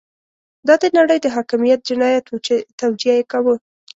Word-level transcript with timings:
دا 0.67 0.75
د 0.81 0.83
نړۍ 0.97 1.17
د 1.21 1.27
حاکميت 1.35 1.79
جنايت 1.89 2.25
وو 2.27 2.43
چې 2.45 2.55
توجیه 2.81 3.13
يې 3.19 3.23
کاوه. 3.31 3.55